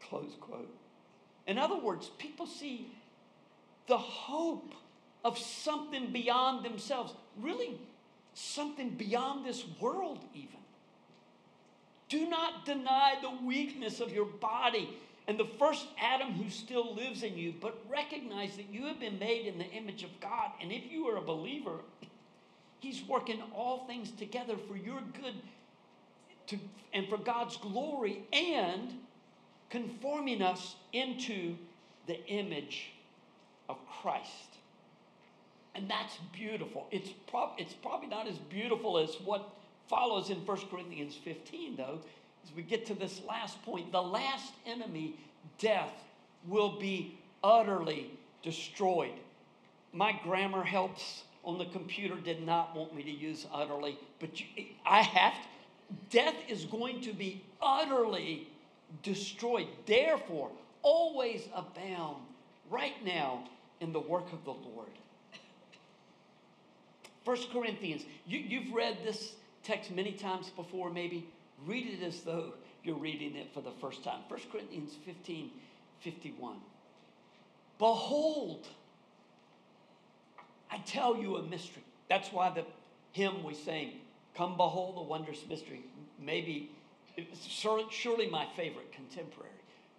[0.00, 0.74] Close quote.
[1.46, 2.92] In other words, people see
[3.86, 4.74] the hope
[5.24, 7.78] of something beyond themselves, really
[8.34, 10.58] something beyond this world, even.
[12.08, 14.96] Do not deny the weakness of your body
[15.28, 19.18] and the first Adam who still lives in you, but recognize that you have been
[19.18, 20.50] made in the image of God.
[20.60, 21.80] And if you are a believer,
[22.80, 25.34] He's working all things together for your good
[26.50, 26.58] to,
[26.92, 28.92] and for God's glory and
[29.70, 31.56] conforming us into
[32.06, 32.90] the image
[33.68, 34.28] of Christ.
[35.74, 36.86] And that's beautiful.
[36.90, 37.10] It's,
[37.56, 39.48] it's probably not as beautiful as what
[39.88, 42.00] follows in 1 Corinthians 15, though,
[42.44, 43.92] as we get to this last point.
[43.92, 45.14] The last enemy,
[45.58, 45.92] death,
[46.48, 48.10] will be utterly
[48.42, 49.14] destroyed.
[49.92, 54.46] My grammar helps on the computer did not want me to use utterly, but you,
[54.84, 55.48] I have to.
[56.10, 58.48] Death is going to be utterly
[59.02, 59.68] destroyed.
[59.86, 60.50] Therefore,
[60.82, 62.16] always abound
[62.70, 63.44] right now
[63.80, 64.88] in the work of the Lord.
[67.24, 71.26] First Corinthians, you, you've read this text many times before, maybe.
[71.66, 74.20] Read it as though you're reading it for the first time.
[74.28, 75.50] First Corinthians 15
[76.02, 76.56] 51.
[77.78, 78.66] Behold,
[80.70, 81.82] I tell you a mystery.
[82.08, 82.64] That's why the
[83.12, 83.92] hymn we sing,
[84.36, 85.82] Come Behold the Wondrous Mystery,
[86.18, 86.70] maybe,
[87.48, 89.50] surely, surely my favorite contemporary.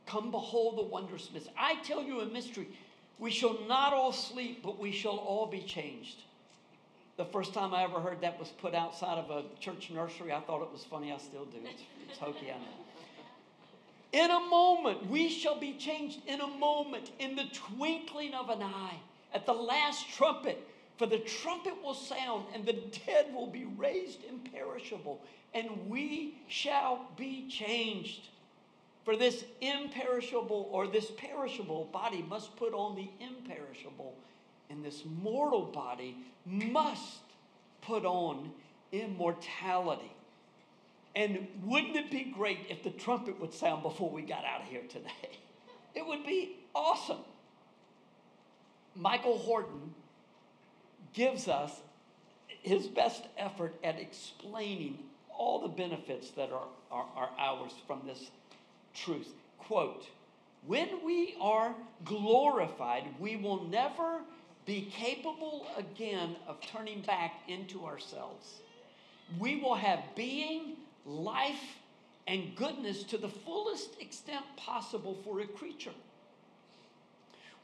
[0.06, 1.54] Come behold the wondrous mystery.
[1.58, 2.68] I tell you a mystery.
[3.20, 6.24] We shall not all sleep, but we shall all be changed.
[7.18, 10.40] The first time I ever heard that was put outside of a church nursery, I
[10.40, 11.12] thought it was funny.
[11.12, 11.58] I still do.
[11.64, 14.24] It's, it's hokey, I know.
[14.24, 18.62] In a moment, we shall be changed in a moment, in the twinkling of an
[18.62, 19.00] eye,
[19.34, 20.58] at the last trumpet.
[21.02, 25.20] For the trumpet will sound, and the dead will be raised imperishable,
[25.52, 28.28] and we shall be changed.
[29.04, 34.14] For this imperishable or this perishable body must put on the imperishable,
[34.70, 37.22] and this mortal body must
[37.82, 38.52] put on
[38.92, 40.14] immortality.
[41.16, 44.68] And wouldn't it be great if the trumpet would sound before we got out of
[44.68, 45.10] here today?
[45.96, 47.26] It would be awesome.
[48.96, 49.94] Michael Horton
[51.14, 51.82] gives us
[52.62, 55.00] his best effort at explaining
[55.38, 58.30] all the benefits that are, are, are ours from this
[58.94, 59.30] truth.
[59.58, 60.08] Quote,
[60.68, 61.74] when we are
[62.06, 64.22] glorified, we will never
[64.66, 68.60] be capable again of turning back into ourselves.
[69.40, 71.80] We will have being, life,
[72.28, 75.94] and goodness to the fullest extent possible for a creature.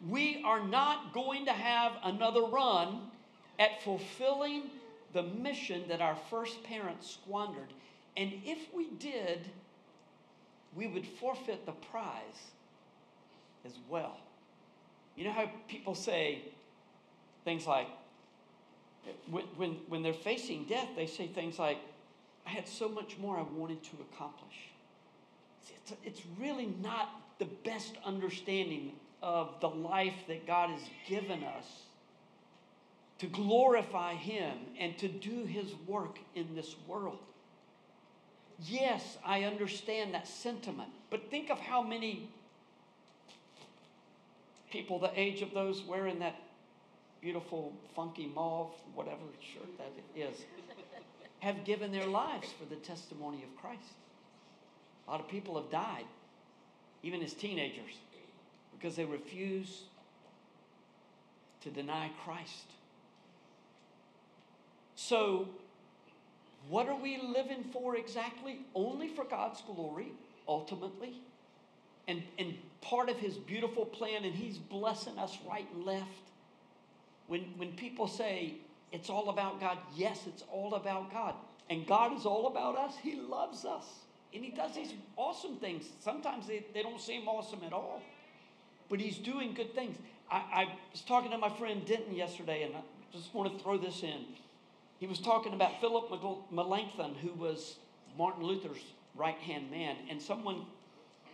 [0.09, 3.11] We are not going to have another run
[3.59, 4.63] at fulfilling
[5.13, 7.73] the mission that our first parents squandered.
[8.15, 9.49] And if we did,
[10.75, 12.51] we would forfeit the prize
[13.65, 14.17] as well.
[15.15, 16.41] You know how people say
[17.45, 17.87] things like,
[19.29, 21.77] when, when, when they're facing death, they say things like,
[22.45, 24.55] I had so much more I wanted to accomplish.
[25.69, 28.91] It's, it's really not the best understanding
[29.21, 31.65] of the life that God has given us
[33.19, 37.19] to glorify Him and to do His work in this world.
[38.65, 42.29] Yes, I understand that sentiment, but think of how many
[44.71, 46.35] people the age of those wearing that
[47.21, 49.21] beautiful, funky mauve, whatever
[49.53, 50.37] shirt that is,
[51.39, 53.93] have given their lives for the testimony of Christ.
[55.07, 56.05] A lot of people have died,
[57.03, 57.93] even as teenagers,
[58.77, 59.83] because they refuse
[61.61, 62.65] to deny Christ.
[64.97, 65.47] So,
[66.69, 68.61] what are we living for exactly?
[68.73, 70.11] Only for God's glory,
[70.47, 71.21] ultimately.
[72.07, 76.03] And, and part of His beautiful plan, and He's blessing us right and left.
[77.27, 78.55] When, when people say
[78.91, 81.35] it's all about God, yes, it's all about God.
[81.69, 82.95] And God is all about us.
[82.99, 83.85] He loves us.
[84.33, 85.85] And He does these awesome things.
[85.99, 88.01] Sometimes they, they don't seem awesome at all,
[88.89, 89.95] but He's doing good things.
[90.31, 92.79] I, I was talking to my friend Denton yesterday, and I
[93.13, 94.25] just want to throw this in.
[94.99, 96.11] He was talking about Philip
[96.51, 97.77] Melanchthon, who was
[98.17, 98.83] Martin Luther's
[99.15, 99.95] right hand man.
[100.09, 100.65] And someone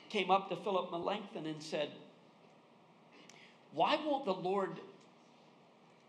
[0.09, 1.89] came up to Philip Melanchthon and said,
[3.74, 4.80] Why won't the Lord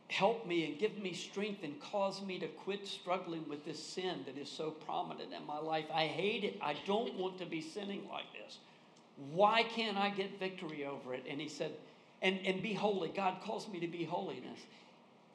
[0.08, 4.20] help me and give me strength and cause me to quit struggling with this sin
[4.26, 5.86] that is so prominent in my life?
[5.92, 6.58] I hate it.
[6.60, 8.58] I don't want to be sinning like this.
[9.32, 11.24] Why can't I get victory over it?
[11.28, 11.70] And he said,
[12.20, 13.10] and, and be holy.
[13.10, 14.58] God calls me to be holiness.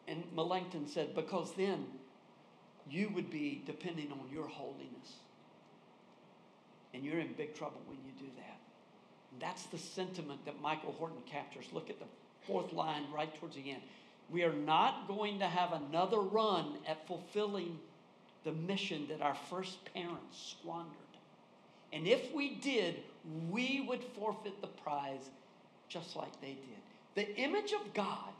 [0.07, 1.85] And Melanchthon said, because then
[2.89, 5.15] you would be depending on your holiness.
[6.93, 8.57] And you're in big trouble when you do that.
[9.39, 11.65] That's the sentiment that Michael Horton captures.
[11.71, 12.05] Look at the
[12.47, 13.81] fourth line right towards the end.
[14.29, 17.79] We are not going to have another run at fulfilling
[18.43, 20.93] the mission that our first parents squandered.
[21.91, 22.97] And if we did,
[23.49, 25.29] we would forfeit the prize
[25.87, 26.79] just like they did.
[27.15, 28.33] The image of God,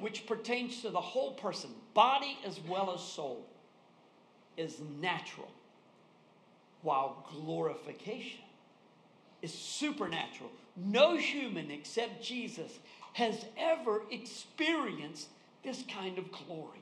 [0.00, 3.46] which pertains to the whole person, body as well as soul,
[4.58, 5.48] is natural,
[6.82, 8.40] while glorification
[9.42, 10.50] is supernatural.
[10.76, 12.72] No human except Jesus
[13.14, 15.28] has ever experienced
[15.64, 16.78] this kind of glory.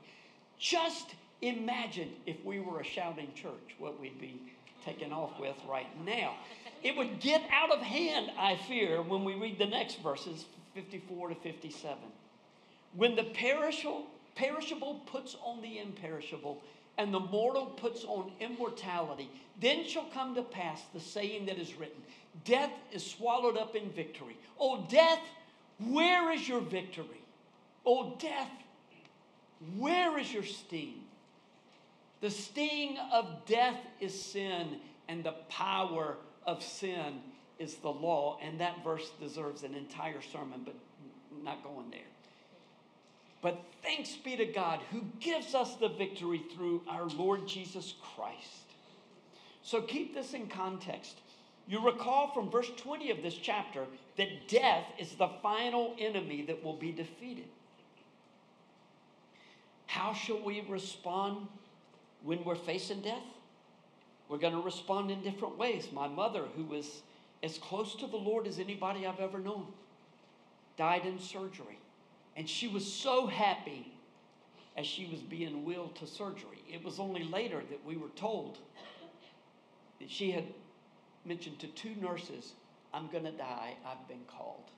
[0.59, 4.41] Just imagine if we were a shouting church, what we'd be
[4.85, 6.35] taken off with right now.
[6.83, 11.29] It would get out of hand, I fear, when we read the next verses, 54
[11.29, 11.97] to 57.
[12.95, 14.05] When the perishable,
[14.35, 16.61] perishable puts on the imperishable,
[16.97, 19.29] and the mortal puts on immortality,
[19.59, 22.01] then shall come to pass the saying that is written
[22.45, 24.37] Death is swallowed up in victory.
[24.59, 25.21] O death,
[25.79, 27.23] where is your victory?
[27.85, 28.51] O death,
[29.77, 31.01] where is your sting?
[32.21, 34.77] The sting of death is sin,
[35.07, 37.21] and the power of sin
[37.59, 38.39] is the law.
[38.41, 40.75] And that verse deserves an entire sermon, but
[41.43, 42.01] not going there.
[43.47, 48.73] But thanks be to God who gives us the victory through our Lord Jesus Christ.
[49.63, 51.15] So keep this in context.
[51.65, 53.85] You recall from verse 20 of this chapter
[54.17, 57.47] that death is the final enemy that will be defeated.
[59.85, 61.47] How shall we respond
[62.23, 63.23] when we're facing death?
[64.27, 65.87] We're going to respond in different ways.
[65.93, 67.01] My mother, who was
[67.41, 69.67] as close to the Lord as anybody I've ever known,
[70.75, 71.79] died in surgery.
[72.37, 73.91] And she was so happy
[74.77, 76.63] as she was being wheeled to surgery.
[76.71, 78.59] It was only later that we were told
[79.99, 80.45] that she had
[81.25, 82.53] mentioned to two nurses,
[82.93, 84.69] I'm going to die, I've been called.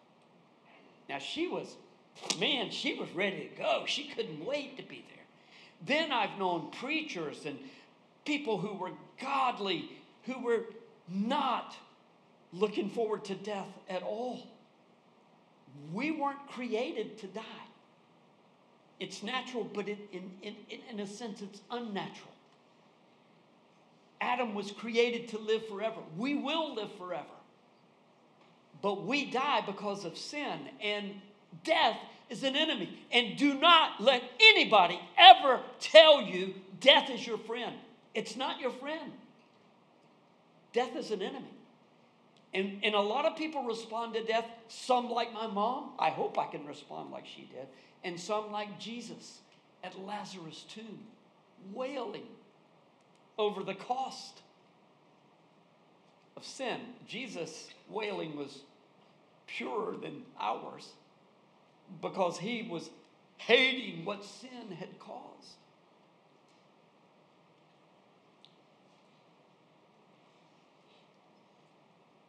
[1.09, 1.75] Now, she was,
[2.39, 3.83] man, she was ready to go.
[3.85, 5.25] She couldn't wait to be there.
[5.85, 7.59] Then I've known preachers and
[8.25, 8.91] people who were
[9.21, 9.91] godly,
[10.23, 10.65] who were
[11.09, 11.75] not
[12.53, 14.47] looking forward to death at all.
[15.93, 17.43] We weren't created to die.
[18.99, 20.55] It's natural, but it, in, in,
[20.91, 22.33] in a sense, it's unnatural.
[24.21, 26.01] Adam was created to live forever.
[26.17, 27.25] We will live forever.
[28.81, 31.13] But we die because of sin, and
[31.63, 31.97] death
[32.29, 33.05] is an enemy.
[33.11, 37.75] And do not let anybody ever tell you death is your friend.
[38.13, 39.11] It's not your friend.
[40.73, 41.47] Death is an enemy.
[42.53, 45.91] And, and a lot of people respond to death, some like my mom.
[45.99, 47.67] I hope I can respond like she did.
[48.03, 49.39] And some like Jesus
[49.83, 50.99] at Lazarus' tomb,
[51.73, 52.25] wailing
[53.37, 54.41] over the cost
[56.35, 56.79] of sin.
[57.07, 58.61] Jesus' wailing was
[59.47, 60.89] purer than ours
[62.01, 62.89] because he was
[63.37, 65.55] hating what sin had caused.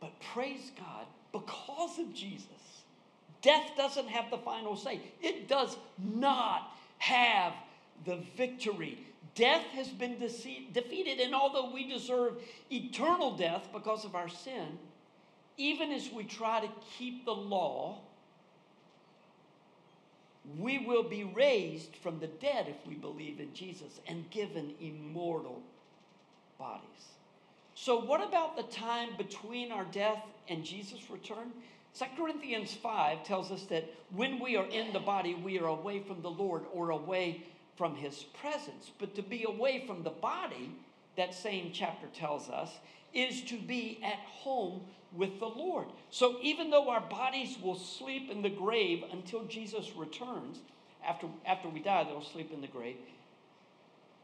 [0.01, 2.47] But praise God, because of Jesus,
[3.43, 5.01] death doesn't have the final say.
[5.21, 7.53] It does not have
[8.05, 9.07] the victory.
[9.35, 12.35] Death has been defeated, and although we deserve
[12.73, 14.79] eternal death because of our sin,
[15.57, 17.99] even as we try to keep the law,
[20.59, 25.63] we will be raised from the dead if we believe in Jesus and given immortal
[26.59, 26.85] bodies.
[27.83, 31.51] So, what about the time between our death and Jesus' return?
[31.99, 36.01] 2 Corinthians 5 tells us that when we are in the body, we are away
[36.01, 37.43] from the Lord or away
[37.79, 38.91] from his presence.
[38.99, 40.77] But to be away from the body,
[41.17, 42.71] that same chapter tells us,
[43.15, 44.83] is to be at home
[45.17, 45.87] with the Lord.
[46.11, 50.59] So even though our bodies will sleep in the grave until Jesus returns,
[51.03, 52.97] after, after we die, they'll sleep in the grave.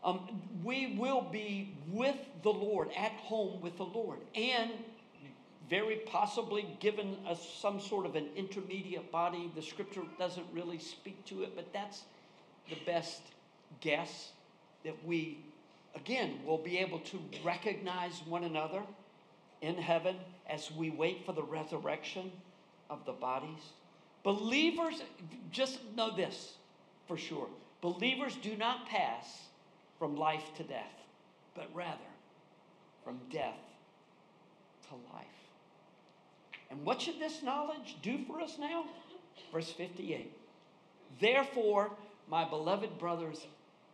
[0.07, 0.21] Um,
[0.63, 4.71] we will be with the Lord, at home with the Lord, and
[5.69, 9.51] very possibly given us some sort of an intermediate body.
[9.57, 12.03] The scripture doesn't really speak to it, but that's
[12.71, 13.21] the best
[13.81, 14.31] guess
[14.85, 15.39] that we,
[15.97, 18.83] again, will be able to recognize one another
[19.61, 20.15] in heaven
[20.49, 22.31] as we wait for the resurrection
[22.89, 23.73] of the bodies.
[24.23, 25.03] Believers,
[25.51, 26.55] just know this
[27.09, 27.49] for sure
[27.81, 29.46] believers do not pass
[29.99, 30.93] from life to death,
[31.55, 31.99] but rather
[33.05, 33.59] from death
[34.89, 35.27] to life.
[36.71, 38.85] And what should this knowledge do for us now?
[39.53, 40.33] Verse 58.
[41.21, 41.93] Therefore,
[42.29, 43.47] my beloved brothers,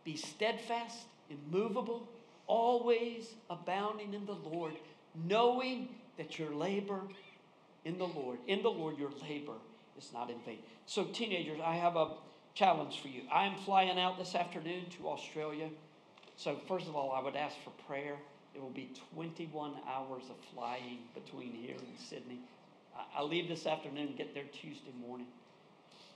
[0.03, 0.97] be steadfast,
[1.29, 2.07] immovable,
[2.47, 4.73] always abounding in the Lord,
[5.27, 7.01] knowing that your labor
[7.85, 8.39] in the Lord.
[8.47, 9.55] In the Lord, your labor
[9.97, 10.59] is not in vain.
[10.85, 12.11] So, teenagers, I have a
[12.53, 13.21] challenge for you.
[13.31, 15.69] I am flying out this afternoon to Australia.
[16.35, 18.15] So, first of all, I would ask for prayer.
[18.55, 22.39] It will be 21 hours of flying between here and Sydney.
[23.15, 25.27] I leave this afternoon, get there Tuesday morning.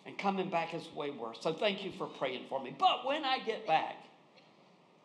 [0.06, 1.38] And coming back is way worse.
[1.42, 2.76] So, thank you for praying for me.
[2.78, 3.96] But when I get back,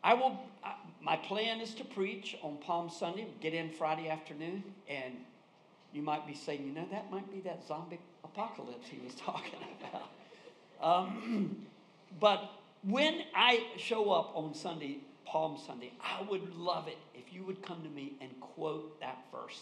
[0.05, 0.39] I will.
[0.65, 3.27] I, my plan is to preach on Palm Sunday.
[3.41, 5.15] Get in Friday afternoon, and
[5.93, 9.61] you might be saying, you know, that might be that zombie apocalypse he was talking
[9.81, 10.09] about.
[10.83, 11.67] Um,
[12.21, 12.51] but
[12.83, 17.63] when I show up on Sunday, Palm Sunday, I would love it if you would
[17.63, 19.61] come to me and quote that verse.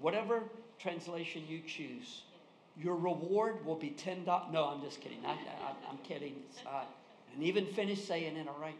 [0.00, 0.42] Whatever
[0.78, 2.22] translation you choose,
[2.80, 4.24] your reward will be $10.
[4.52, 5.18] No, I'm just kidding.
[5.26, 5.32] I,
[5.90, 6.34] am kidding.
[6.66, 6.84] Uh,
[7.34, 8.78] and even finish saying it, all right?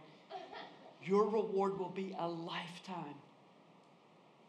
[1.02, 3.16] Your reward will be a lifetime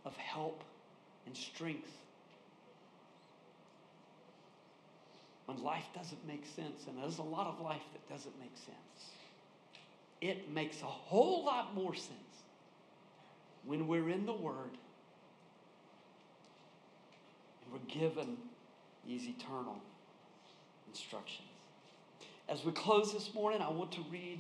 [0.05, 0.63] of help
[1.25, 1.89] and strength
[5.45, 9.09] when life doesn't make sense, and there's a lot of life that doesn't make sense,
[10.21, 12.13] it makes a whole lot more sense
[13.65, 14.71] when we're in the Word
[17.63, 18.37] and we're given
[19.07, 19.79] these eternal
[20.87, 21.47] instructions.
[22.47, 24.39] As we close this morning, I want to read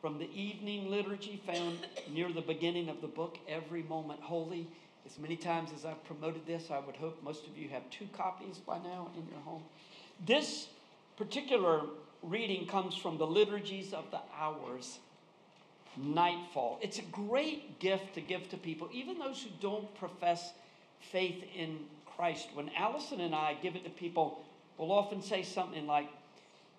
[0.00, 4.68] from the evening liturgy found near the beginning of the book, Every Moment Holy.
[5.06, 8.06] As many times as I've promoted this, I would hope most of you have two
[8.12, 9.62] copies by now in your home.
[10.26, 10.68] This
[11.16, 11.82] particular
[12.22, 14.98] reading comes from the liturgies of the hours,
[15.96, 16.78] nightfall.
[16.82, 20.52] It's a great gift to give to people, even those who don't profess
[21.00, 21.78] faith in
[22.16, 22.48] Christ.
[22.54, 24.44] When Allison and I give it to people,
[24.78, 26.08] we'll often say something like,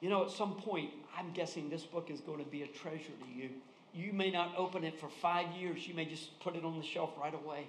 [0.01, 2.97] you know, at some point, I'm guessing this book is going to be a treasure
[3.03, 3.49] to you.
[3.93, 6.85] You may not open it for five years, you may just put it on the
[6.85, 7.67] shelf right away.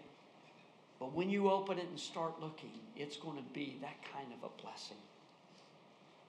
[0.99, 4.51] But when you open it and start looking, it's going to be that kind of
[4.51, 4.97] a blessing.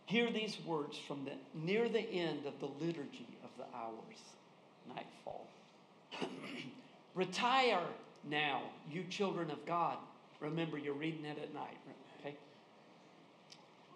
[0.06, 4.18] Hear these words from the near the end of the liturgy of the hours,
[4.96, 5.48] nightfall.
[7.16, 7.82] Retire
[8.30, 8.62] now,
[8.92, 9.98] you children of God.
[10.40, 11.78] Remember, you're reading it at night,
[12.20, 12.36] okay?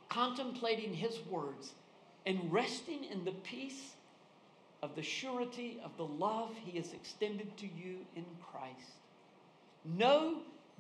[0.10, 1.74] Contemplating his words
[2.26, 3.92] and resting in the peace
[4.82, 9.00] of the surety of the love he has extended to you in Christ.
[9.86, 10.38] Know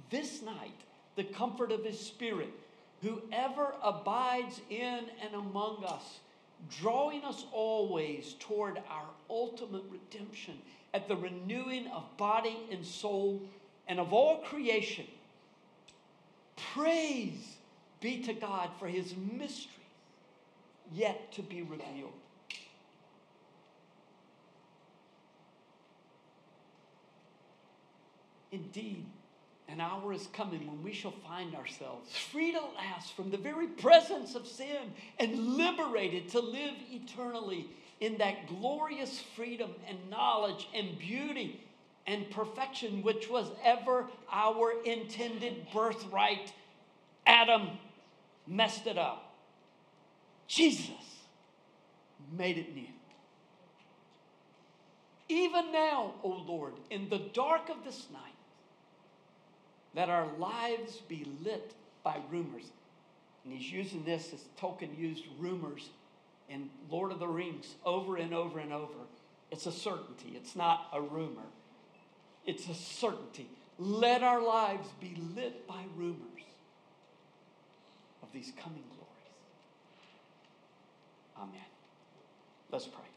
[0.09, 0.81] this night
[1.15, 2.53] the comfort of his spirit
[3.03, 6.19] Whoever abides in and among us,
[6.69, 10.57] drawing us always toward our ultimate redemption
[10.93, 13.41] at the renewing of body and soul
[13.87, 15.05] and of all creation.
[16.73, 17.57] Praise
[17.99, 19.71] be to God for his mystery
[20.93, 22.13] yet to be revealed.
[28.51, 29.05] Indeed,
[29.67, 33.67] an hour is coming when we shall find ourselves freed to last from the very
[33.67, 37.67] presence of sin and liberated to live eternally
[37.99, 41.63] in that glorious freedom and knowledge and beauty
[42.05, 46.51] and perfection which was ever our intended birthright.
[47.25, 47.69] Adam
[48.45, 49.33] messed it up.
[50.47, 50.89] Jesus
[52.37, 52.87] made it new.
[55.29, 58.32] Even now, O Lord, in the dark of this night,
[59.93, 61.73] that our lives be lit
[62.03, 62.65] by rumors.
[63.43, 65.89] And he's using this as Tolkien used rumors
[66.49, 68.93] in Lord of the Rings over and over and over.
[69.51, 71.43] It's a certainty, it's not a rumor.
[72.45, 73.47] It's a certainty.
[73.79, 76.17] Let our lives be lit by rumors
[78.21, 79.13] of these coming glories.
[81.37, 81.65] Amen.
[82.69, 83.12] Let's pray.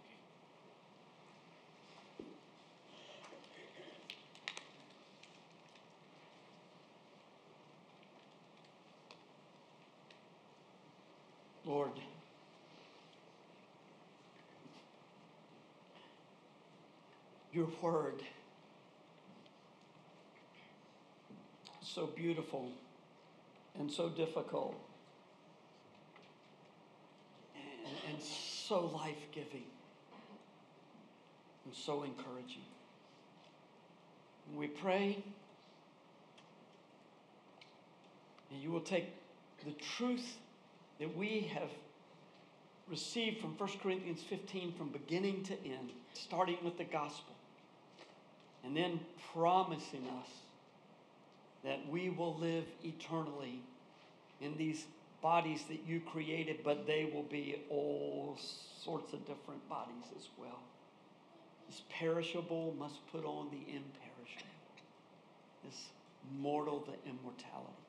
[11.67, 11.91] Lord,
[17.53, 18.23] your word,
[21.83, 22.71] so beautiful
[23.81, 24.77] and so difficult
[27.57, 29.65] and, and so life giving
[31.65, 32.63] and so encouraging.
[34.55, 35.19] We pray
[38.53, 39.09] and you will take
[39.65, 40.37] the truth
[41.01, 41.71] that we have
[42.89, 47.35] received from 1 Corinthians 15 from beginning to end, starting with the gospel,
[48.65, 49.01] and then
[49.35, 50.29] promising us
[51.65, 53.61] that we will live eternally
[54.41, 54.85] in these
[55.21, 58.39] bodies that you created, but they will be all
[58.85, 60.61] sorts of different bodies as well.
[61.69, 64.47] This perishable must put on the imperishable,
[65.65, 65.89] this
[66.39, 67.86] mortal, the immortality.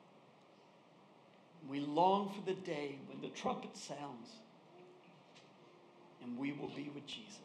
[1.66, 4.28] We long for the day when the trumpet sounds
[6.22, 7.38] and we will be with Jesus.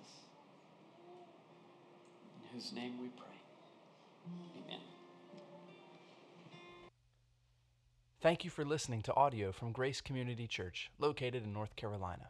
[2.42, 3.28] In whose name we pray.
[4.66, 4.80] Amen.
[8.22, 12.30] Thank you for listening to audio from Grace Community Church, located in North Carolina.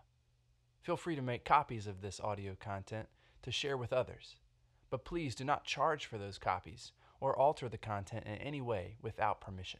[0.81, 3.07] Feel free to make copies of this audio content
[3.43, 4.36] to share with others,
[4.89, 8.95] but please do not charge for those copies or alter the content in any way
[9.01, 9.79] without permission.